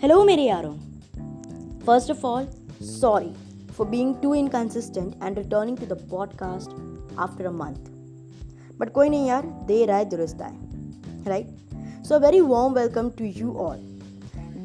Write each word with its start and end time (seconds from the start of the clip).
Hello, 0.00 0.24
मेरे 0.24 0.42
यारों. 0.42 0.74
First 1.86 2.10
of 2.10 2.24
all, 2.24 2.46
sorry 2.80 3.32
for 3.72 3.86
being 3.86 4.20
too 4.20 4.32
inconsistent 4.34 5.14
and 5.20 5.36
returning 5.36 5.76
to 5.76 5.86
the 5.86 5.96
podcast 6.12 6.74
after 7.18 7.46
a 7.46 7.52
month. 7.52 7.88
But 8.78 8.92
कोई 8.92 9.08
नहीं 9.08 9.26
यार, 9.26 9.46
देर 9.66 9.90
आए 9.90 10.04
दुरुस्त 10.04 10.42
आए. 10.42 10.56
Right? 11.26 11.46
So 12.02 12.16
a 12.16 12.20
very 12.20 12.42
warm 12.42 12.74
welcome 12.74 13.10
to 13.12 13.24
you 13.24 13.58
all. 13.58 13.80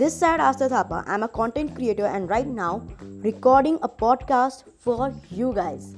This 0.01 0.15
side 0.19 0.39
Asta 0.39 0.69
Thapa, 0.69 1.03
I'm 1.07 1.23
a 1.23 1.27
content 1.27 1.75
creator 1.75 2.05
and 2.05 2.29
right 2.29 2.47
now 2.47 2.81
recording 3.23 3.79
a 3.81 3.89
podcast 3.89 4.63
for 4.79 5.13
you 5.29 5.53
guys. 5.53 5.95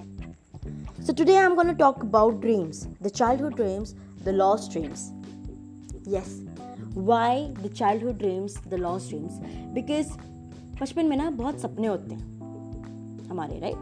So 1.01 1.13
today 1.13 1.37
I'm 1.37 1.55
going 1.55 1.67
to 1.67 1.73
talk 1.73 2.03
about 2.03 2.41
dreams, 2.41 2.87
the 3.01 3.09
childhood 3.09 3.55
dreams, 3.55 3.95
the 4.23 4.31
lost 4.31 4.71
dreams. 4.71 5.11
Yes, 6.05 6.39
why 6.98 7.52
the 7.62 7.68
childhood 7.68 8.18
dreams, 8.18 8.54
the 8.70 8.78
lost 8.78 9.10
dreams? 9.10 9.34
Because 9.74 10.16
बचपन 10.80 11.06
में 11.06 11.16
ना 11.16 11.30
बहुत 11.30 11.60
सपने 11.60 11.86
होते 11.86 12.14
हैं 12.14 13.26
हमारे 13.28 13.58
right 13.60 13.76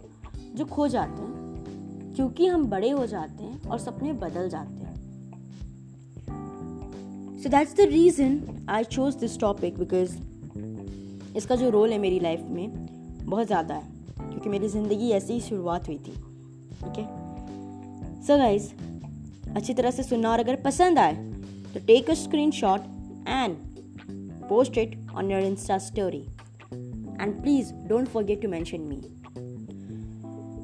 जो 0.56 0.64
खो 0.64 0.88
जाते 0.88 1.22
हैं 1.22 2.14
क्योंकि 2.16 2.46
हम 2.46 2.64
बड़े 2.64 2.90
हो 2.90 3.06
जाते 3.06 3.44
हैं 3.44 3.68
और 3.68 3.78
सपने 3.78 4.12
बदल 4.12 4.48
जाते 4.48 4.84
हैं। 4.84 4.94
So 7.42 7.48
that's 7.48 7.76
the 7.76 7.80
reason 7.80 8.66
I 8.68 8.84
chose 8.84 9.14
this 9.14 9.38
topic 9.40 9.78
because 9.78 10.16
इसका 11.36 11.56
जो 11.56 11.70
रोल 11.70 11.92
है 11.92 11.98
मेरी 11.98 12.20
लाइफ 12.20 12.40
में 12.40 12.86
बहुत 13.22 13.46
ज़्यादा 13.46 13.74
है 13.74 13.82
क्योंकि 14.18 14.48
मेरी 14.48 14.68
ज़िंदगी 14.68 15.10
ऐसे 15.10 15.32
ही 15.32 15.40
शुरुआत 15.40 15.88
हुई 15.88 15.98
थी 15.98 16.14
है? 16.98 17.06
सो 18.22 18.38
गाइज़ 18.38 18.70
अच्छी 19.56 19.74
तरह 19.74 19.90
से 19.90 20.02
सुनना 20.02 20.32
और 20.32 20.40
अगर 20.40 20.56
पसंद 20.56 20.98
आए 20.98 21.14
तो 21.74 21.80
take 21.86 22.10
a 22.10 22.14
screen 22.14 22.50
shot 22.50 22.95
and 23.28 23.56
post 24.48 24.78
it 24.78 24.96
on 25.14 25.30
your 25.30 25.42
insta 25.42 25.78
story 25.78 26.24
and 27.20 27.42
please 27.42 27.72
don't 27.88 28.08
forget 28.08 28.42
to 28.42 28.48
mention 28.48 28.80
me 28.80 29.00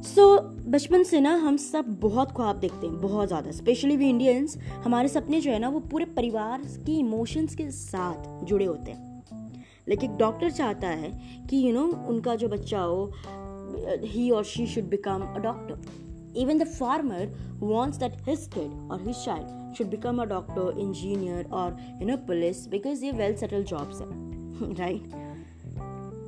so 0.05 0.25
बचपन 0.71 1.03
से 1.03 1.21
ना 1.21 1.35
हम 1.37 1.57
सब 1.57 1.85
बहुत 2.01 2.33
ख्वाब 2.37 2.59
देखते 2.61 2.87
हैं 2.87 3.01
बहुत 3.01 3.29
ज़्यादा। 3.29 3.51
स्पेशली 3.51 3.97
वी 3.97 4.09
इंडियंस 4.09 4.57
हमारे 4.85 5.09
सपने 5.09 5.41
जो 5.41 5.51
है 5.51 5.59
ना 5.59 5.69
वो 5.69 5.81
पूरे 5.81 6.05
परिवार 6.17 6.63
की 6.87 6.99
इमोशंस 6.99 7.55
के 7.55 7.71
साथ 7.71 8.45
जुड़े 8.45 8.65
होते 8.65 8.91
हैं। 8.91 9.11
लेकिन 9.89 10.17
डॉक्टर 10.17 10.51
चाहता 10.51 10.89
है 10.89 11.11
कि 11.51 11.57
यू 11.57 11.63
you 11.63 11.75
नो 11.75 11.87
know, 11.87 12.09
उनका 12.09 12.35
जो 12.35 12.49
बच्चा 12.49 12.81
हो 12.81 13.13
ही 14.05 14.31
और 14.31 14.45
she 14.45 14.67
should 14.67 14.85
become 14.85 15.23
a 15.27 15.39
doctor 15.39 16.11
Even 16.34 16.58
the 16.58 16.66
farmer 16.66 17.28
wants 17.60 17.98
that 17.98 18.20
his 18.26 18.48
kid 18.48 18.72
or 18.90 19.00
his 19.00 19.24
child 19.24 19.76
should 19.76 19.90
become 19.90 20.20
a 20.20 20.26
doctor, 20.26 20.72
engineer, 20.80 21.46
or 21.52 21.76
you 22.00 22.06
know 22.06 22.18
police 22.18 22.68
because 22.68 23.02
they're 23.02 23.14
well 23.14 23.36
settled 23.36 23.66
jobs, 23.66 24.02
right? 24.80 25.02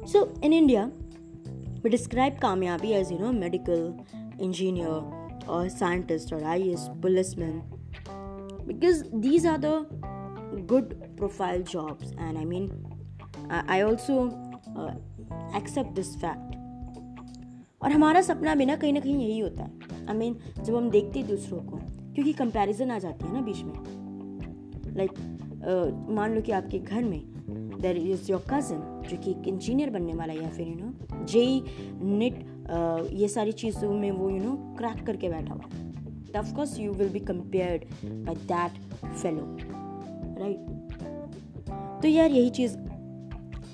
So 0.05 0.33
in 0.41 0.53
India, 0.53 0.91
we 1.83 1.89
describe 1.89 2.39
Kamyabi 2.39 2.93
as 2.93 3.11
you 3.11 3.19
know 3.19 3.31
medical, 3.31 4.05
engineer, 4.39 5.03
or 5.47 5.69
scientist, 5.69 6.31
or 6.31 6.41
IS, 6.55 6.89
policeman, 7.01 7.63
because 8.65 9.03
these 9.13 9.45
are 9.45 9.57
the 9.57 9.85
good 10.65 10.95
profile 11.17 11.61
jobs, 11.61 12.13
and 12.17 12.37
I 12.37 12.45
mean, 12.45 12.71
I 13.49 13.81
also 13.81 14.31
uh, 14.75 14.93
accept 15.55 15.95
this 15.95 16.15
fact. 16.15 16.55
और 17.83 17.91
हमारा 17.91 18.21
सपना 18.21 18.53
भी 18.55 18.65
ना 18.65 18.75
कहीं 18.75 18.93
ना 18.93 18.99
कहीं 18.99 19.27
यही 19.27 19.39
होता 19.39 19.63
है 19.63 19.82
आई 20.08 20.16
मीन 20.16 20.36
जब 20.62 20.74
हम 20.76 20.90
देखते 20.90 21.18
हैं 21.18 21.28
दूसरों 21.28 21.60
को 21.60 21.76
क्योंकि 22.14 22.32
कंपैरिजन 22.32 22.90
आ 22.90 22.98
जाती 22.98 23.26
है 23.26 23.32
ना 23.32 23.40
बीच 23.40 23.62
में। 23.62 23.74
लाइक 24.96 25.10
like, 25.10 26.10
मान 26.16 26.34
लो 26.34 26.40
कि 26.40 26.52
आपके 26.52 26.78
घर 26.78 27.04
में 27.04 27.22
देर 27.80 27.96
इज़ 27.96 28.30
योर 28.30 28.44
कज़न 28.50 29.02
जो 29.10 29.16
कि 29.16 29.30
एक 29.30 29.48
इंजीनियर 29.48 29.90
बनने 29.90 30.12
वाला 30.12 30.32
है 30.32 30.42
या 30.42 30.48
फिर 30.48 30.68
यू 30.68 30.74
नो 30.74 31.24
जे 31.24 31.44
नेट 32.04 32.34
ये 33.12 33.28
सारी 33.28 33.52
चीज़ों 33.52 33.92
में 33.92 34.10
वो 34.10 34.30
यू 34.30 34.42
नो 34.42 34.56
क्रैक 34.78 35.04
करके 35.06 35.28
बैठा 35.28 35.54
हुआ। 35.54 36.40
Of course 36.40 36.78
you 36.80 36.92
will 36.92 37.08
be 37.08 37.20
compared 37.20 37.84
by 38.04 38.34
that 38.52 39.04
fellow 39.04 39.56
right 40.40 40.60
तो 42.02 42.08
यार 42.08 42.30
यही 42.30 42.50
चीज़ 42.50 42.76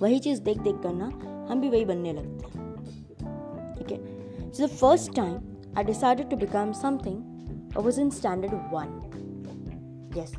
वही 0.03 0.19
चीज़ 0.19 0.43
देख 0.43 0.59
देख 0.59 0.77
कर 0.83 0.95
ना 0.95 1.11
हम 1.51 1.61
भी 1.61 1.69
वही 1.69 1.85
बनने 1.85 2.13
लगते 2.13 2.47
हैं 2.49 3.75
ठीक 3.79 3.93
है? 3.93 3.99
So 4.53 4.67
the 4.67 4.69
first 4.71 5.15
time 5.17 5.39
I 5.81 5.83
decided 5.83 6.29
to 6.29 6.37
become 6.37 6.73
something. 6.75 7.21
I 7.75 7.81
was 7.81 7.97
in 7.97 8.11
standard 8.11 8.53
one 8.71 8.89
Yes. 10.13 10.33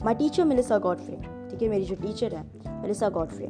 My 0.00 0.12
teacher, 0.14 0.44
Melissa 0.44 0.78
Godfrey. 0.80 1.16
ठीक 1.50 1.62
है, 1.62 1.68
मेरी 1.68 1.84
जो 1.84 1.94
टीचर 2.02 2.34
है 2.34 2.42
मेलिसा 2.82 3.08
गॉडफ्रे 3.08 3.46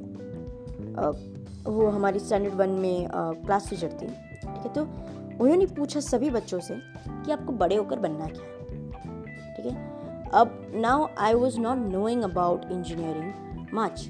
वो 1.66 1.88
हमारी 1.88 2.18
स्टैंडर्ड 2.18 2.54
वन 2.60 2.70
में 2.84 3.08
क्लास 3.12 3.68
टीचर 3.70 3.92
थी 3.92 4.06
ठीक 4.06 4.62
है 4.66 4.72
तो 4.74 4.82
उन्होंने 4.82 5.66
पूछा 5.78 6.00
सभी 6.00 6.30
बच्चों 6.30 6.60
से 6.68 6.74
कि 6.76 7.32
आपको 7.32 7.52
बड़े 7.62 7.76
होकर 7.76 7.98
बनना 8.06 8.26
क्या 8.28 8.44
है 8.44 9.54
ठीक 9.56 9.66
है 9.66 10.30
अब 10.40 10.56
now 10.86 11.06
I 11.26 11.34
was 11.42 11.58
not 11.60 11.78
knowing 11.92 12.22
about 12.30 12.64
engineering 12.72 13.66
much 13.74 14.06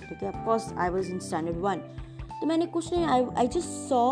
ठीक 0.00 0.22
है 0.22 0.28
of course 0.28 0.72
I 0.78 0.88
was 0.96 1.12
in 1.12 1.18
standard 1.28 1.58
one 1.66 1.84
तो 2.40 2.46
मैंने 2.46 2.66
कुछ 2.78 2.92
नहीं 2.92 3.06
I 3.06 3.26
I 3.36 3.48
just 3.48 3.88
saw 3.88 4.02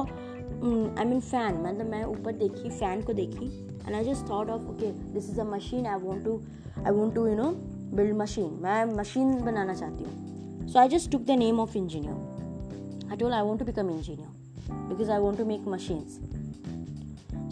I 0.98 1.04
mean 1.04 1.20
fan 1.20 1.60
मतलब 1.62 1.86
मैं 1.86 2.04
ऊपर 2.04 2.32
देखी 2.32 2.70
फ़ैन 2.70 3.02
को 3.02 3.12
देखी 3.12 3.46
and 3.86 3.94
I 3.94 4.04
just 4.04 4.28
thought 4.30 4.50
of 4.50 4.68
okay 4.70 4.90
this 5.14 5.30
is 5.30 5.40
a 5.40 5.44
machine 5.44 5.86
I 5.86 6.00
want 6.00 6.24
to 6.24 6.40
I 6.86 6.92
want 6.92 7.14
to 7.14 7.26
you 7.26 7.34
know 7.36 7.50
build 7.96 8.16
machine 8.16 8.58
मैं 8.62 8.84
मशीन 8.96 9.34
बनाना 9.44 9.74
चाहती 9.74 10.04
हूँ. 10.04 10.68
So 10.68 10.78
I 10.78 10.88
just 10.88 11.10
took 11.10 11.22
the 11.22 11.30
name 11.30 11.60
of 11.60 11.76
engineer 11.78 13.10
I 13.10 13.16
told 13.16 13.32
I 13.32 13.42
want 13.42 13.60
to 13.60 13.66
become 13.66 13.90
engineer 13.90 14.88
because 14.88 15.10
I 15.10 15.18
want 15.18 15.38
to 15.38 15.44
make 15.44 15.68
machines 15.68 16.18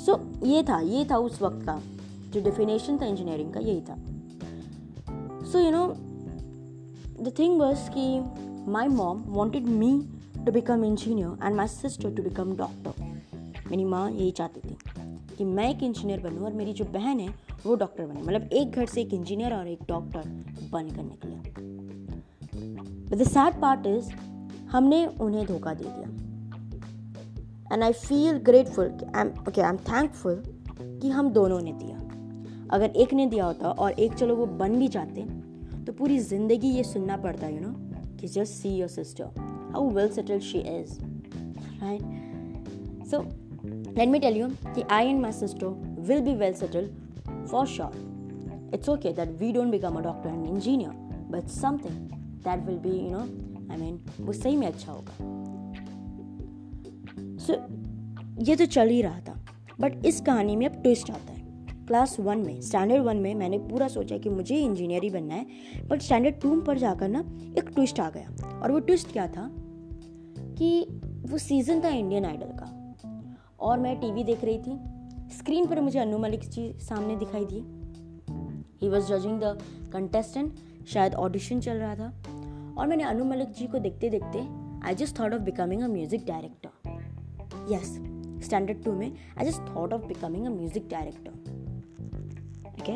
so 0.07 0.21
ये 0.45 0.63
था 0.63 0.81
ये 0.81 1.05
था 1.11 1.17
उस 1.17 1.43
वक्त 1.43 1.67
का, 1.67 1.81
जो 2.31 2.41
डेफिनेशन 2.41 2.99
था 2.99 3.07
इंजीनियरिंग 3.07 3.53
का, 3.53 3.61
यही 3.61 3.81
था. 3.81 3.97
So 5.53 5.59
you 5.59 5.71
know 5.71 5.87
the 7.25 7.33
thing 7.39 7.61
was 7.61 7.89
कि 7.91 8.07
my 8.71 8.89
mom 8.89 9.23
wanted 9.27 9.67
me 9.67 9.93
to 10.47 10.53
become 10.53 10.85
engineer 10.85 11.45
and 11.45 11.57
my 11.57 11.69
sister 11.69 12.15
to 12.15 12.23
become 12.23 12.55
doctor 12.57 13.71
मेरी 13.71 13.85
माँ 13.85 14.11
यही 14.11 14.31
चाहती 14.31 14.61
थी 14.61 14.77
कि 15.37 15.45
मैं 15.47 15.69
एक 15.71 15.83
इंजीनियर 15.83 16.21
बनूँ 16.21 16.45
और 16.45 16.53
मेरी 16.53 16.73
जो 16.73 16.85
बहन 16.85 17.21
है, 17.21 17.29
वो 17.67 17.75
डॉक्टर 17.75 18.07
बने। 18.07 18.23
मतलब 18.23 18.53
एक 18.53 18.71
घर 18.71 18.87
से 18.87 19.01
एक 19.01 19.13
इंजीनियर 19.15 19.55
और 19.55 19.69
एक 19.69 19.83
डॉक्टर 19.89 20.23
बन 20.73 20.89
कर 20.89 21.03
निकले 21.03 21.37
but 23.07 23.17
the 23.17 23.29
sad 23.29 23.61
part 23.61 23.87
is 23.87 24.11
हमने 24.71 25.07
उन्हें 25.21 25.47
धोखा 25.47 25.75
दे 25.75 25.85
दिया। 25.85 26.09
And 27.73 27.83
I 27.83 27.93
feel 27.93 28.39
grateful 28.41 28.87
I 29.15 29.25
am 29.61 29.77
thankful 29.79 30.43
कि 30.81 31.11
हम 31.11 31.31
दोनों 31.31 31.61
ने 31.61 31.73
दिया। 31.75 31.97
अगर 32.71 32.97
एक 32.97 33.13
ने 33.13 33.27
दिया 33.27 33.45
होता 33.45 33.71
और 33.71 33.93
एक 33.93 34.13
चलो 34.15 34.37
वो 34.37 34.47
बन 34.59 34.79
भी 34.79 34.89
जाते 34.89 35.23
तो 35.85 35.93
पूरी 35.93 36.19
ज़िंदगी 36.19 36.69
ये 36.69 36.85
सुनना 36.85 37.17
पड़ता 37.17 37.49
यू 37.49 37.61
नो 37.61 37.75
कि 38.21 38.29
just 38.29 38.53
see 38.53 38.77
your 38.77 38.89
sister 38.89 39.52
how 39.73 39.83
well 39.83 40.11
settled 40.11 40.43
she 40.43 40.59
is. 40.59 40.99
Right? 41.81 42.03
So, 43.07 43.27
let 43.95 44.09
me 44.09 44.21
tell 44.21 44.35
you, 44.35 44.57
I 44.89 45.03
and 45.03 45.21
my 45.21 45.31
sister 45.31 45.69
will 45.69 46.23
be 46.23 46.35
well 46.35 46.55
settled 46.55 46.91
for 47.49 47.67
sure. 47.67 47.93
It's 48.73 48.89
okay 48.89 49.13
that 49.13 49.39
we 49.39 49.53
don't 49.53 49.71
become 49.71 49.97
a 49.97 50.03
doctor 50.03 50.29
and 50.29 50.49
engineer, 50.49 50.93
but 51.31 51.51
something 51.51 51.99
that 52.43 52.65
will 52.65 52.79
be, 52.79 52.91
you 52.91 53.11
know, 53.11 53.29
I 53.71 53.77
mean, 53.77 54.01
सही 54.21 54.57
में 54.57 54.67
अच्छा 54.67 54.93
होगा 54.93 55.13
सो 57.39 57.53
so, 57.53 57.61
ये 58.49 58.57
तो 58.57 58.67
चल 58.67 58.89
ही 58.89 59.01
रहा 59.03 59.21
था 59.29 59.39
but 59.81 60.05
इस 60.07 60.21
कहानी 60.27 60.57
में 60.57 60.67
अब 60.67 60.83
ट्विस्ट 60.83 61.11
आता 61.11 61.33
है 61.33 61.41
क्लास 61.87 62.17
वन 62.21 62.39
में 62.47 62.61
स्टैंडर्ड 62.61 63.03
वन 63.05 63.17
में 63.17 63.35
मैंने 63.35 63.59
पूरा 63.59 63.89
सोचा 63.89 64.19
कि 64.19 64.31
मुझे 64.31 64.57
इंजीनियर 64.57 65.03
ही 65.03 65.11
बनना 65.11 65.35
है 65.35 65.87
बट 65.89 66.03
स्टैंडर्ड 66.03 66.41
टू 66.43 66.61
पर 66.67 66.79
जाकर 66.79 67.09
ना 67.09 67.21
एक 67.59 67.71
ट्विस्ट 67.75 68.01
आ 68.01 68.09
गया 68.17 68.59
और 68.63 68.73
वो 68.73 68.79
ट्विस्ट 68.79 69.13
क्या 69.13 69.27
था 69.29 69.51
कि 70.63 71.29
वो 71.31 71.39
सीज़न 71.39 71.81
था 71.85 71.89
इंडियन 71.89 72.25
आइडल 72.25 72.51
का। 72.55 72.67
और 73.61 73.79
मैं 73.79 73.95
टीवी 74.01 74.25
देख 74.25 74.45
रही 74.45 74.59
थी। 74.59 74.79
स्क्रीन 75.37 75.67
पर 75.67 75.81
मुझे 75.81 75.99
अनु 75.99 76.19
मलिक 76.19 76.49
जी 76.49 76.73
सामने 76.81 77.17
दिखाई 77.17 77.45
दिए। 77.45 77.61
He 78.83 78.89
was 78.89 79.13
judging 79.13 79.41
the 79.41 79.59
contestant 79.93 80.87
शायद 80.89 81.15
ऑडिशन 81.15 81.61
चल 81.61 81.77
रहा 81.77 81.95
था। 81.95 82.09
और 82.79 82.87
मैंने 82.87 83.05
अनु 83.05 83.25
मलिक 83.25 83.51
जी 83.53 83.67
को 83.67 83.79
देखते 83.79 84.11
देखते 84.11 84.39
I 84.87 84.95
just 84.95 85.19
thought 85.19 85.35
of 85.35 85.43
becoming 85.43 85.83
a 85.83 85.89
music 85.89 86.25
director 86.27 86.71
yes 87.73 87.89
standard 88.47 88.83
two 88.85 88.93
में 88.93 89.13
I 89.39 89.47
just 89.47 89.77
thought 89.77 89.93
of 89.93 90.07
becoming 90.07 90.47
a 90.47 90.51
music 90.51 90.89
director 90.91 91.31
okay 92.71 92.93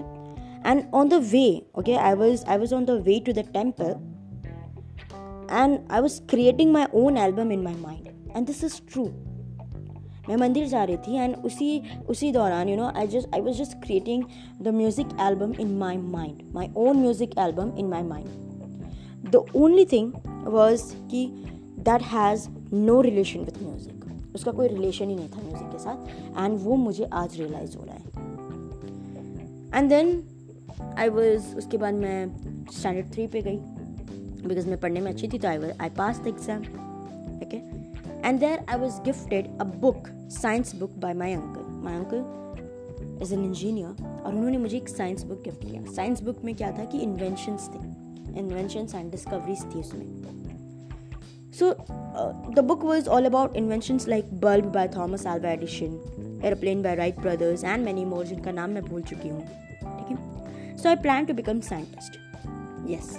and 0.70 0.82
on 0.94 1.08
the 1.08 1.14
way 1.32 1.46
okay 1.78 1.96
I 1.96 2.14
was 2.14 2.44
I 2.44 2.58
was 2.58 2.74
on 2.74 2.84
the 2.84 2.90
way 3.06 3.18
to 3.26 3.32
the 3.32 3.44
temple 3.52 3.94
and 5.50 5.78
I 5.90 6.00
was 6.00 6.20
creating 6.30 6.72
my 6.72 6.84
own 6.94 7.16
album 7.16 7.52
in 7.52 7.62
my 7.62 7.74
mind 7.74 8.36
and 8.36 8.46
this 8.46 8.62
is 8.64 8.80
true 8.92 9.04
मैं 10.28 10.36
मंदिर 10.36 10.66
जा 10.68 10.84
रही 10.84 10.96
थी 10.96 11.16
and 11.16 11.36
उसी 11.44 11.82
उसी 12.08 12.32
दौरान 12.32 12.68
you 12.68 12.76
know 12.76 12.90
I 12.96 13.06
just 13.08 13.34
I 13.34 13.40
was 13.40 13.58
just 13.58 13.80
creating 13.82 14.24
the 14.62 14.68
music 14.74 15.16
album 15.20 15.52
in 15.60 15.76
my 15.78 15.96
mind 15.96 16.42
my 16.54 16.70
own 16.76 16.96
music 16.96 17.38
album 17.38 17.72
in 17.78 17.88
my 17.88 18.02
mind 18.02 19.30
the 19.30 19.44
only 19.56 19.84
thing 19.84 20.12
was 20.46 20.92
कि 21.10 21.26
that 21.80 22.02
has 22.02 22.48
no 22.72 23.00
relation 23.00 23.40
with 23.40 23.62
music 23.62 23.94
उसका 24.34 24.52
कोई 24.52 24.68
relation 24.68 25.08
ही 25.08 25.14
नहीं 25.16 25.28
था 25.28 25.42
music 25.42 25.68
के 25.72 25.78
साथ. 25.78 26.08
And 26.44 26.58
वो 26.62 26.76
मुझे 26.76 27.04
आज 27.12 27.36
रियलाइज़ 27.40 27.76
हो 27.76 27.84
रहा 27.84 27.94
है. 27.94 28.02
एंड 29.74 29.88
देन 29.88 30.22
आई 30.98 31.08
वॉज़ 31.08 31.56
उसके 31.56 31.76
बाद 31.76 31.94
मैं 31.94 32.36
स्टैंडर्ड 32.72 33.12
थ्री 33.12 33.26
पे 33.26 33.40
गई. 33.42 33.56
बिकॉज़ 34.48 34.68
मैं 34.68 34.78
पढ़ने 34.80 35.00
में 35.00 35.10
अच्छी 35.12 35.28
थी 35.28 35.38
तो 35.38 35.48
I 35.48 35.70
I 35.80 35.88
pass 35.98 36.20
the 36.20 36.26
exam 36.26 36.62
okay 37.42 37.56
and 38.26 38.38
there 38.40 38.64
I 38.68 38.78
was 38.78 39.00
gifted 39.04 39.46
a 39.60 39.64
book 39.80 40.08
science 40.32 40.74
book 40.74 40.96
by 40.98 41.14
my 41.14 41.34
uncle 41.34 41.64
my 41.84 41.94
uncle 41.94 43.22
is 43.22 43.34
an 43.34 43.44
engineer 43.44 44.04
और 44.14 44.34
उन्होंने 44.34 44.58
मुझे 44.58 44.76
एक 44.76 44.88
साइंस 44.88 45.22
बुक 45.24 45.42
गिफ्ट 45.42 45.64
किया। 45.64 45.82
साइंस 45.92 46.22
बुक 46.22 46.44
में 46.44 46.54
क्या 46.54 46.70
था 46.78 46.84
कि 46.84 46.98
इन्वेंशंस 47.00 47.68
थे। 47.74 48.38
इन्वेंशंस 48.38 48.94
एंड 48.94 49.10
डिस्कवरीज 49.10 49.62
थी 49.74 49.80
उसमें। 49.80 50.04
So 51.58 51.70
the 52.54 52.64
book 52.64 52.84
was 52.84 53.08
all 53.08 53.24
about 53.24 53.56
inventions 53.56 54.08
like 54.08 54.32
bulb 54.40 54.72
by 54.72 54.88
Thomas 54.96 55.26
Alva 55.26 55.50
Edison 55.50 56.40
aeroplane 56.44 56.82
by 56.82 56.94
Wright 56.94 57.20
brothers 57.20 57.64
and 57.64 57.84
many 57.84 58.04
more 58.04 58.24
जिनका 58.26 58.52
नाम 58.52 58.70
मैं 58.70 58.82
भूल 58.84 59.02
चुकी 59.02 59.28
हूँ, 59.28 59.40
ठीक 59.40 60.10
है? 60.10 60.76
So 60.76 60.88
I 60.88 60.96
plan 60.96 61.24
to 61.24 61.34
become 61.34 61.60
scientist 61.60 62.18
yes 62.90 63.16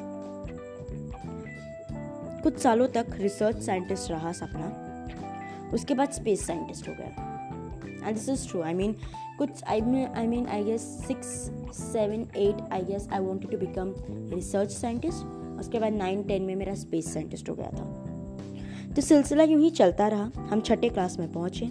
कुछ 2.47 2.57
सालों 2.57 2.87
तक 2.87 3.07
रिसर्च 3.11 3.61
साइंटिस्ट 3.61 4.11
रहा 4.11 4.31
सपना। 4.31 5.71
उसके 5.73 5.93
बाद 5.93 6.09
स्पेस 6.09 6.45
साइंटिस्ट 6.47 6.87
हो 6.89 6.93
गया। 6.93 8.05
And 8.07 8.15
this 8.15 8.29
is 8.29 8.47
true 8.49 8.61
I 8.61 8.73
mean 8.73 8.95
कुछ 9.37 9.63
I 9.63 9.81
I 10.15 10.27
mean 10.27 10.47
I 10.47 10.63
guess 10.63 10.81
six 11.07 11.27
seven 11.73 12.21
eight 12.37 12.73
I 12.73 12.83
guess 12.83 13.07
I 13.13 13.19
wanted 13.19 13.51
to 13.51 13.57
become 13.57 13.93
research 14.35 14.71
scientist 14.71 15.17
उसके 15.59 15.79
बाद 15.79 15.93
नाइन 15.93 16.23
टेन 16.23 16.43
में 16.43 16.55
मेरा 16.55 16.75
स्पेस 16.75 17.13
साइंटिस्ट 17.13 17.49
हो 17.49 17.55
गया 17.55 17.69
था। 17.69 18.93
तो 18.95 19.01
सिलसिला 19.01 19.43
यूँ 19.43 19.61
ही 19.61 19.69
चलता 19.69 20.07
रहा। 20.07 20.31
हम 20.37 20.61
छठे 20.61 20.89
क्लास 20.89 21.19
में 21.19 21.31
पहुँचे। 21.33 21.65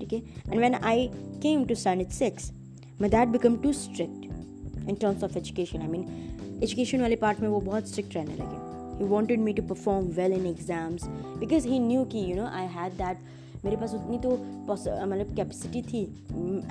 ठीक 0.00 0.12
है? 0.12 0.18
And 0.18 0.58
when 0.58 0.74
I 0.74 1.08
came 1.42 1.64
to 1.64 1.74
standard 1.74 2.08
six 2.08 2.52
my 3.00 3.10
dad 3.10 3.28
become 3.28 3.56
too 3.56 3.72
strict 3.72 4.88
in 4.88 4.94
terms 4.94 5.24
of 5.24 5.38
education 5.38 5.80
I 5.80 5.88
mean 5.88 6.60
education 6.62 7.00
वाले 7.00 7.16
पार्ट 7.16 7.40
में 7.40 7.48
वो 7.48 7.60
बहुत 7.60 7.88
स्ट्रिक्ट 7.88 8.14
रहने 8.14 8.34
लगे। 8.34 8.73
He 8.98 9.04
wanted 9.14 9.40
me 9.46 9.54
to 9.54 9.62
perform 9.70 10.10
well 10.16 10.32
in 10.32 10.44
exams 10.50 11.06
because 11.40 11.64
he 11.72 11.78
knew 11.86 12.04
कि, 12.12 12.26
you 12.28 12.36
know, 12.36 12.50
I 12.60 12.66
had 12.76 12.98
that, 12.98 13.16
मेरे 13.64 13.76
पास 13.76 13.94
उतनी 13.94 14.18
तो 14.18 14.30
मतलब 14.68 15.34
कैपेसिटी 15.36 15.82
थी। 15.82 16.02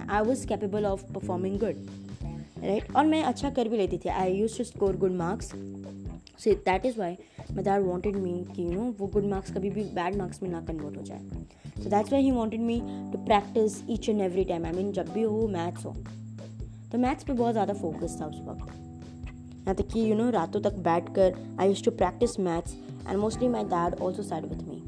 I 0.09 0.21
was 0.25 0.45
capable 0.47 0.85
of 0.85 1.03
performing 1.13 1.57
good 1.59 1.85
right 2.63 2.95
और 2.95 3.05
मैं 3.05 3.21
अच्छा 3.23 3.49
कर 3.49 3.67
भी 3.69 3.77
लेती 3.77 3.97
थी। 3.97 4.09
I 4.09 4.33
used 4.33 4.57
to 4.57 4.63
score 4.63 4.97
good 4.97 5.11
marks 5.21 5.51
so 6.43 6.53
that 6.65 6.85
is 6.85 6.99
why 6.99 7.17
my 7.51 7.63
dad 7.63 7.81
wanted 7.85 8.15
me 8.15 8.33
कि 8.55 8.65
यू 8.65 8.71
नो 8.71 8.93
वो 8.99 9.07
गुड 9.13 9.25
मार्क्स 9.29 9.53
कभी 9.53 9.69
भी 9.69 9.83
बैड 9.95 10.15
मार्क्स 10.17 10.43
में 10.43 10.49
ना 10.49 10.61
कन्वर्ट 10.67 10.97
हो 10.97 11.03
जाए। 11.03 11.19
So 11.83 11.89
that's 11.89 12.11
why 12.13 12.21
he 12.21 12.31
wanted 12.31 12.61
me 12.61 12.79
to 13.13 13.23
practice 13.25 13.81
each 13.89 14.09
and 14.09 14.21
every 14.21 14.43
time 14.45 14.65
I 14.65 14.71
mean 14.71 14.91
जब 14.91 15.13
भी 15.13 15.23
हो 15.23 15.47
मैथ्स 15.57 15.85
हो। 15.85 15.95
तो 16.91 16.97
मैथ्स 16.97 17.23
पे 17.23 17.33
बहुत 17.33 17.51
ज़्यादा 17.51 17.73
फोकस 17.73 18.17
था 18.21 18.25
उस 18.25 18.41
वक्त। 18.47 18.82
यहाँ 19.63 19.75
तक 19.75 19.87
कि 19.87 20.09
यू 20.11 20.15
नो 20.15 20.29
रातों 20.29 20.61
तक 20.61 20.73
बैठ 20.83 21.13
कर 21.15 21.35
I 21.59 21.67
used 21.67 21.83
to 21.83 21.91
practice 21.91 22.39
maths 22.39 22.75
and 23.07 23.17
mostly 23.19 23.47
my 23.47 23.63
dad 23.63 23.99
also 24.01 24.23
sat 24.23 24.45
with 24.45 24.63
me 24.67 24.81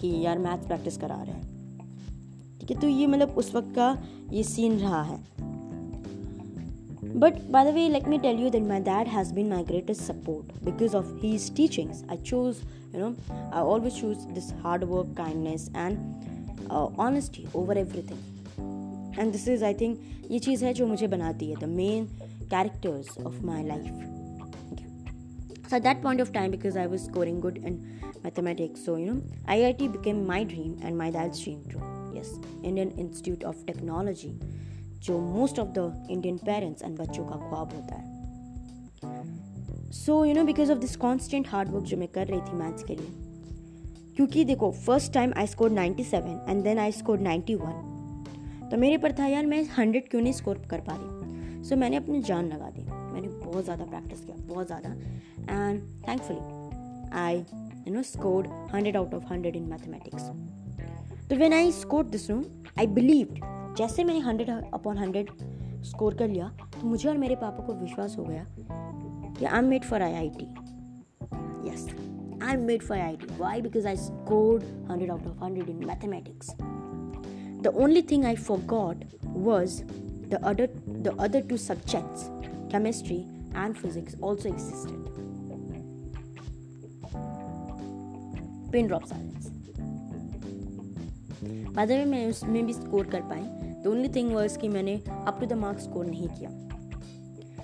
कि 0.00 0.08
यार 0.24 0.38
मैथ्स 0.38 0.66
प्रैक्टिस 0.66 0.96
करा 0.96 1.22
रहे 1.22 1.34
हैं। 1.34 2.58
ठीक 2.60 2.70
है 2.70 2.80
तो 2.80 2.88
ये 2.88 3.06
मतलब 3.06 3.38
उस 3.38 3.54
वक्त 3.54 3.74
का 3.74 3.96
ये 4.32 4.42
सीन 4.42 4.78
रहा 4.78 5.02
है। 5.02 5.18
But 7.16 7.40
by 7.50 7.64
the 7.64 7.74
way 7.74 7.88
let 7.88 8.08
me 8.08 8.18
tell 8.18 8.40
you 8.40 8.50
that 8.50 8.62
my 8.62 8.80
dad 8.80 9.08
has 9.08 9.32
been 9.34 9.48
my 9.48 9.64
greatest 9.64 10.02
support 10.02 10.64
because 10.64 10.96
of 10.96 11.14
his 11.22 11.54
teachings 11.56 12.04
I 12.10 12.16
choose 12.16 12.58
you 12.94 13.00
know 13.00 13.14
I 13.32 13.62
always 13.62 14.00
choose 14.00 14.26
this 14.34 14.52
hard 14.62 14.84
work 14.84 15.14
kindness 15.16 15.70
and 15.76 15.98
honesty 17.00 17.46
over 17.56 17.78
everything 17.78 19.18
and 19.18 19.32
this 19.32 19.48
is 19.48 19.64
I 19.64 19.74
think 19.74 19.98
ये 20.30 20.38
चीज़ 20.38 20.64
है 20.64 20.72
जो 20.74 20.86
मुझे 20.86 21.06
बनाती 21.06 21.50
है 21.50 21.56
the 21.56 21.64
main 21.64 22.08
characters 22.50 23.18
of 23.26 23.44
my 23.46 23.64
life 23.66 24.16
So 25.70 25.76
at 25.76 25.82
that 25.82 25.98
point 26.00 26.20
of 26.22 26.32
time, 26.32 26.52
because 26.52 26.76
I 26.78 26.86
was 26.86 27.02
scoring 27.04 27.40
good 27.40 27.58
in 27.58 27.74
mathematics, 28.22 28.84
so 28.84 28.96
you 28.96 29.06
know, 29.06 29.22
IIT 29.46 29.92
became 29.92 30.26
my 30.26 30.42
dream 30.42 30.78
and 30.82 30.96
my 30.96 31.10
dad's 31.10 31.42
dream 31.42 31.58
too. 31.68 31.82
Yes, 32.14 32.30
Indian 32.62 32.90
Institute 32.92 33.44
of 33.44 33.66
Technology, 33.66 34.30
जो 35.00 35.18
most 35.34 35.58
of 35.58 35.74
the 35.74 35.84
Indian 36.10 36.38
parents 36.40 36.86
and 36.88 36.98
बच्चों 37.00 37.24
का 37.24 37.36
ख्वाब 37.42 37.74
होता 37.74 37.96
है 37.96 38.06
so 39.98 40.24
you 40.24 40.34
know 40.34 40.44
because 40.44 40.72
of 40.72 40.78
this 40.78 40.96
constant 41.04 41.48
hard 41.48 41.68
work 41.70 41.84
जो 41.84 41.96
मैं 41.96 42.08
कर 42.14 42.26
रही 42.26 42.40
थी 42.40 42.56
मैथ्स 42.56 42.82
के 42.84 42.96
लिए 42.96 43.12
क्योंकि 44.16 44.44
देखो 44.44 44.70
first 44.86 45.12
time 45.12 45.32
I 45.36 45.46
score 45.46 45.70
97 45.70 46.48
and 46.48 46.62
then 46.64 46.78
I 46.78 46.92
score 46.92 47.18
91 47.18 48.70
तो 48.70 48.76
मेरे 48.76 48.98
पर 48.98 49.12
था 49.18 49.26
यार 49.26 49.46
मैं 49.46 49.62
100 49.64 50.02
क्यों 50.10 50.22
नहीं 50.22 50.32
स्कोर 50.32 50.66
कर 50.70 50.80
पा 50.88 50.96
रही 50.96 51.17
सो 51.62 51.74
so, 51.74 51.80
मैंने 51.80 51.96
अपनी 51.96 52.22
जान 52.22 52.48
लगा 52.48 52.70
दी। 52.70 52.82
मैंने 52.82 53.28
बहुत 53.28 53.64
ज़्यादा 53.64 53.84
प्रैक्टिस 53.84 54.20
किया 54.20 54.36
बहुत 54.48 54.66
ज़्यादा। 54.66 54.90
And 55.50 55.80
thankfully 56.08 57.10
I 57.18 57.36
you 57.88 57.94
know 57.94 58.02
score 58.02 58.48
hundred 58.74 58.96
out 58.96 59.14
of 59.14 59.32
hundred 59.32 59.56
in 59.56 59.68
mathematics 59.70 60.30
तो 61.30 61.36
when 61.36 61.52
I 61.52 61.72
score 61.72 62.04
this 62.06 62.30
room 62.30 62.44
I 62.78 62.86
believed 62.94 63.40
जैसे 63.78 64.04
मैंने 64.04 64.20
हंड्रेड 64.20 64.50
अपॉन 64.74 64.98
हंड्रेड 64.98 65.30
स्कोर 65.84 66.14
कर 66.14 66.28
लिया 66.28 66.48
तो 66.80 66.86
मुझे 66.86 67.08
और 67.08 67.18
मेरे 67.18 67.34
पापा 67.36 67.64
को 67.66 67.72
विश्वास 67.74 68.16
हो 68.18 68.24
गया 68.24 68.44
कि 69.38 69.44
I 69.44 69.58
am 69.58 69.68
made 69.68 69.84
for 69.84 70.02
I 70.02 70.14
I 70.14 70.30
T 70.38 70.46
yes 71.68 71.86
I 72.42 72.54
am 72.54 72.62
made 72.66 72.82
for 72.82 72.98
I 72.98 73.04
I 73.04 73.16
T 73.16 73.36
why 73.38 73.60
because 73.62 73.86
I 73.86 73.96
score 73.96 74.64
hundred 74.90 75.10
out 75.10 75.26
of 75.26 75.44
hundred 75.44 75.68
in 75.68 75.84
mathematics 75.86 76.50
the 77.62 77.72
only 77.76 78.02
thing 78.10 78.24
I 78.24 78.36
forgot 78.66 79.04
was 79.24 79.82
the 80.30 80.38
other 80.48 80.66
the 81.06 81.12
other 81.26 81.40
two 81.42 81.58
subjects, 81.58 82.30
chemistry 82.70 83.20
and 83.54 83.76
physics, 83.76 84.16
also 84.22 84.48
existed. 84.54 84.98
Pin 88.72 88.86
drop 88.86 89.04
silence 89.04 89.46
बाद 91.74 91.90
में 91.90 92.04
मैं 92.06 92.26
उसमें 92.30 92.66
भी 92.66 92.72
score 92.72 93.06
कर 93.10 93.20
पाई। 93.28 93.40
The 93.82 93.86
only 93.86 94.08
thing 94.14 94.32
was 94.34 94.56
कि 94.56 94.68
मैंने 94.68 94.94
up 95.08 95.38
to 95.40 95.46
the 95.46 95.52
marks 95.60 95.84
score 95.84 96.06
नहीं 96.06 96.28
किया। 96.28 96.50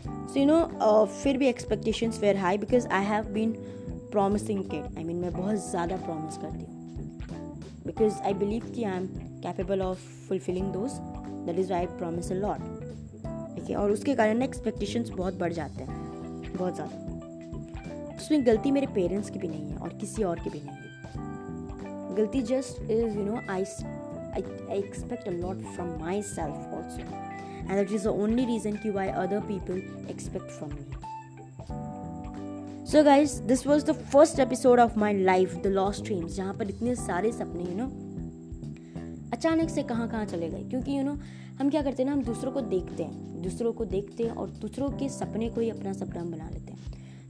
सो 0.06 0.38
यू 0.40 0.46
नो 0.46 1.04
फिर 1.22 1.36
भी 1.38 1.46
expectations 1.48 2.20
were 2.20 2.36
high 2.36 2.58
because 2.58 2.86
I 2.88 3.04
have 3.04 3.24
been 3.34 3.52
promising 4.12 4.62
kid 4.70 4.96
I 4.98 5.04
mean 5.04 5.16
मैं 5.16 5.32
बहुत 5.32 5.70
ज़्यादा 5.70 5.96
प्रॉमिस 6.06 6.36
करती 6.36 6.64
हूँ। 6.64 6.72
बिकॉज़ 7.86 8.22
आई 8.22 8.34
बिलीव 8.34 8.72
कि 8.74 8.84
I 8.84 8.96
am 8.96 9.06
capable 9.42 9.82
of 9.82 9.98
fulfilling 10.28 10.72
those 10.72 10.92
that 11.46 11.58
is 11.58 11.72
I 11.72 11.86
promise 11.86 12.32
a 12.32 12.34
lot 12.34 12.58
ठीक 13.54 13.70
है 13.70 13.76
और 13.76 13.90
उसके 13.90 14.14
कारण 14.14 14.38
ना 14.38 14.44
एक्सपेक्टेशंस 14.44 15.10
बहुत 15.10 15.38
बढ़ 15.38 15.52
जाते 15.52 15.82
हैं, 15.82 16.56
बहुत 16.56 16.74
ज़्यादा। 16.74 18.16
उसमें 18.16 18.46
गलती 18.46 18.70
मेरे 18.70 18.86
पेरेंट्स 18.94 19.30
की 19.30 19.38
भी 19.38 19.48
नहीं 19.48 19.70
है 19.70 19.76
और 19.76 19.88
किसी 20.00 20.22
और 20.22 20.40
की 20.40 20.50
भी 20.50 20.60
नहीं 20.60 20.68
है। 20.68 20.82
गलती 22.16 22.42
just 22.42 22.90
is 22.90 23.18
you 23.18 23.24
know 23.24 23.36
I 23.50 23.64
I 24.34 24.42
expect 24.78 25.28
a 25.28 25.30
lot 25.30 25.62
from 25.74 25.88
myself 26.22 26.74
also 26.74 27.00
and 27.00 27.70
that 27.70 27.92
is 27.92 28.04
the 28.04 28.06
only 28.06 28.44
reason 28.44 28.76
की 28.76 28.90
why 28.90 29.08
other 29.24 29.40
people 29.40 29.82
expect 30.10 30.50
from 30.50 30.70
me 30.70 30.84
so 32.90 33.02
guys 33.04 33.40
this 33.42 33.66
was 33.66 33.84
the 33.86 33.92
first 33.92 34.40
episode 34.40 34.80
of 34.80 34.98
my 34.98 35.22
life 35.22 35.54
the 35.56 35.66
lost 35.66 36.04
dreams 36.04 36.36
जहाँ 36.36 36.54
पर 36.54 36.70
इतने 36.70 36.94
सारे 36.96 37.32
सपने 37.32 37.64
you 37.64 37.76
know 37.76 37.86
अचानक 39.34 39.70
से 39.70 39.82
कहाँ 39.82 40.08
कहाँ 40.08 40.24
चले 40.24 40.48
गए? 40.48 40.62
क्योंकि 40.62 40.98
यू 40.98 41.02
नो 41.02 41.18
हम 41.58 41.70
क्या 41.70 41.82
करते 41.82 42.02
हैं 42.02 42.10
ना, 42.10 42.16
हम 42.16 42.22
दूसरों 42.22 42.52
को 42.52 42.60
देखते 42.60 43.02
हैं, 43.02 43.42
दूसरों 43.42 43.72
को 43.72 43.84
देखते 43.84 44.24
हैं 44.24 44.30
और 44.30 44.50
दूसरों 44.50 44.90
के 44.90 45.08
सपने 45.08 45.48
को 45.48 45.60
ही 45.60 45.70
अपना 45.70 45.92
सपना 45.92 46.24
बना 46.24 46.50
लेते 46.50 46.72
हैं। 46.72 46.82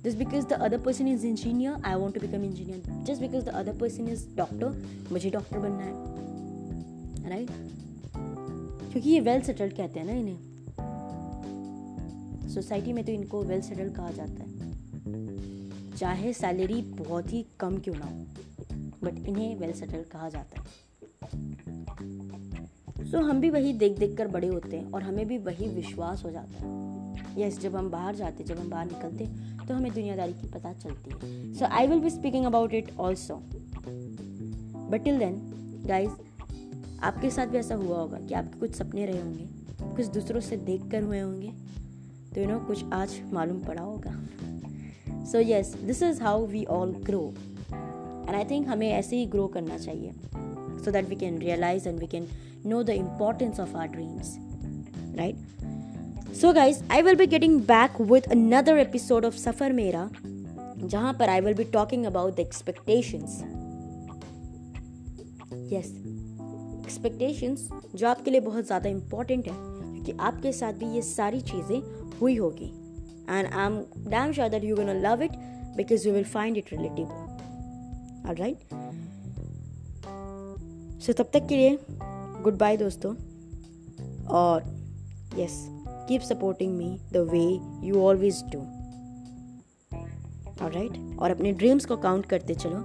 Just 0.03 0.19
because 0.21 0.49
the 0.49 0.57
other 0.65 0.79
person 0.87 1.07
is 1.11 1.23
engineer, 1.25 1.75
i 1.83 1.93
want 1.97 2.15
to 2.15 2.23
become 2.23 2.43
engineer. 2.45 2.81
Just 3.09 3.23
because 3.23 3.45
the 3.45 3.55
other 3.61 3.75
person 3.83 4.11
is 4.15 4.25
doctor, 4.37 4.75
मुझे 5.13 5.31
डॉक्टर 5.31 5.59
बनना 5.59 5.85
है। 5.85 5.93
राइट 7.31 7.51
क्योंकि 8.93 9.11
ये 9.11 9.21
वेल 9.21 9.41
सेटल्ड 9.41 9.77
कहते 9.77 10.01
हैं 10.01 10.07
ना 10.07 10.13
इन्हें। 10.13 10.39
सोसाइटी 12.49 12.93
में 12.93 13.05
तो 13.05 13.13
इनको 13.13 13.43
वेल 13.43 13.61
सेटल्ड 13.61 13.95
कहा 13.95 14.11
जाता 14.11 14.45
है। 14.45 14.53
चाहे 15.97 16.33
सैलरी 16.33 16.83
बहुत 16.83 17.33
ही 17.33 17.47
कम 17.61 17.79
क्यों 17.79 17.95
ना 17.95 18.05
हो 18.05 18.17
बट 19.05 19.27
इन्हें 19.29 19.57
वेल 19.57 19.73
सेटल्ड 19.73 20.07
कहा 20.07 20.29
जाता 20.29 20.61
है। 20.61 20.84
सो 23.11 23.21
हम 23.21 23.41
भी 23.41 23.51
वही 23.51 23.73
देख 23.73 23.99
देख 23.99 24.17
कर 24.19 24.29
बड़े 24.29 24.49
होते 24.49 24.77
हैं 24.77 24.91
और 24.93 25.03
हमें 25.03 25.27
भी 25.27 25.39
वही 25.41 25.69
विश्वास 25.71 26.25
हो 26.25 26.31
जाता 26.31 26.65
है। 26.65 26.73
यस 27.39 27.59
जब 27.61 27.77
हम 27.77 27.91
बाहर 27.91 28.15
जाते 28.15 28.45
जब 28.45 28.59
हम 28.59 28.71
बाहर 28.71 28.87
निकलते 28.87 29.27
तो 29.67 29.75
हमें 29.75 29.93
दुनियादारी 29.93 30.33
की 30.33 30.49
पता 30.49 30.73
चलती 30.75 31.11
है। 31.13 31.53
So 31.55 31.65
I 31.67 31.87
will 31.87 32.01
be 32.01 32.11
speaking 32.11 32.45
about 32.47 32.75
it 32.75 32.91
also 33.01 33.35
but 34.91 35.03
till 35.05 35.19
then 35.19 35.41
guys 35.87 36.11
आपके 37.03 37.31
साथ 37.31 37.47
भी 37.47 37.59
ऐसा 37.59 37.75
हुआ 37.75 37.99
होगा 37.99 38.19
कि 38.19 38.35
आपके 38.35 38.59
कुछ 38.61 38.75
सपने 38.75 39.07
रहे 39.07 39.21
होंगे, 39.21 39.47
कुछ 39.97 40.07
दूसरों 40.07 40.41
से 40.41 40.57
देख 40.57 40.91
कर 40.91 41.03
हुए 41.03 41.21
होंगे 41.21 41.53
तो 42.35 42.41
यू 42.41 42.47
नो 42.47 42.59
कुछ 42.61 42.85
आज 42.93 43.21
मालूम 43.33 43.61
पड़ा 43.61 43.83
होगा। 43.83 44.13
So 45.25 45.41
yes 45.41 45.75
this 45.83 46.03
is 46.03 46.23
how 46.23 46.47
we 46.47 46.65
all 46.65 46.93
grow 47.05 47.23
and 47.71 48.35
I 48.35 48.45
think 48.45 48.69
हमें 48.69 48.91
ऐसे 48.91 49.17
ही 49.17 49.27
ग्रो 49.27 49.47
करना 49.47 49.79
चाहिए। 49.79 50.13
so 50.84 50.92
that 50.92 51.10
we 51.10 51.16
can 51.16 51.38
realise 51.40 51.88
and 51.88 52.00
we 52.00 52.08
can 52.08 52.28
know 52.66 52.84
the 52.84 52.90
importance 52.98 53.60
of 53.60 53.76
our 53.76 53.88
dreams 53.88 54.36
right 55.18 56.36
so 56.36 56.54
guys 56.54 56.84
I 56.92 57.02
will 57.02 57.16
be 57.16 57.28
getting 57.28 57.60
back 57.68 58.02
with 58.12 58.32
another 58.32 58.78
episode 58.80 59.26
of 59.26 59.36
Safar 59.38 59.74
Mera 59.74 60.10
जहां 60.16 61.14
पर 61.14 61.30
I 61.30 61.42
will 61.42 61.54
be 61.54 61.64
talking 61.74 62.06
about 62.06 62.36
the 62.36 62.40
expectations 62.40 63.42
yes 65.74 65.92
expectations 66.80 67.68
जो 67.96 68.08
आपके 68.08 68.32
लिए 68.32 68.40
बहुत 68.42 68.66
ज़्यादा 68.66 68.90
important 68.90 69.48
है 69.48 69.54
क्योंकि 69.54 70.14
आपके 70.22 70.52
साथ 70.54 70.74
भी 70.74 70.94
ये 70.96 71.02
सारी 71.04 71.42
चीज़ें 71.44 71.82
हुई 72.20 72.36
होगी 72.36 72.72
and 73.30 73.48
I 73.48 73.66
am 73.66 73.78
damn 74.10 74.32
sure 74.32 74.50
that 74.50 74.64
you 74.64 74.76
gonna 74.76 74.94
love 75.02 75.24
it 75.24 75.32
because 75.78 76.08
you 76.08 76.14
will 76.14 76.24
find 76.28 76.58
it 76.58 76.74
relatable 76.74 78.30
all 78.30 78.36
right 78.36 78.74
so 81.07 81.13
तब 81.13 81.31
तक 81.33 81.47
के 81.47 81.57
लिए 81.57 81.79
गुड 82.43 82.59
बाय 82.59 82.77
दोस्तों। 82.77 83.11
और 84.35 84.63
yes 85.39 85.57
keep 86.09 86.21
supporting 86.21 86.77
me 86.77 86.89
the 87.13 87.17
way 87.33 87.43
you 87.87 88.03
always 88.03 88.43
do 88.53 88.61
right 90.63 91.19
और 91.21 91.31
अपने 91.31 91.53
dreams 91.53 91.87
को 91.87 91.97
count 91.97 92.27
करते 92.27 92.55
चलो। 92.55 92.79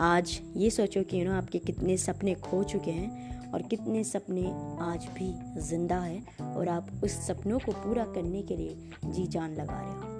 आज 0.00 0.38
ये 0.56 0.70
सोचो 0.70 1.02
कि 1.02 1.20
यू 1.20 1.24
नो 1.24 1.32
आपके 1.32 1.58
कितने 1.58 1.96
सपने 1.96 2.34
खो 2.42 2.62
चुके 2.64 2.90
हैं 2.90 3.50
और 3.52 3.62
कितने 3.62 4.04
सपने 4.04 4.44
आज 4.84 5.06
भी 5.14 5.32
ज़िंदा 5.62 5.98
है 5.98 6.22
और 6.56 6.68
आप 6.68 6.90
उस 7.04 7.20
सपनों 7.26 7.58
को 7.58 7.72
पूरा 7.74 8.04
करने 8.04 8.42
के 8.42 8.56
लिए 8.56 8.76
जी 9.06 9.26
जान 9.26 9.54
लगा 9.54 9.80
रहे 9.80 9.92
हो। 9.92 10.11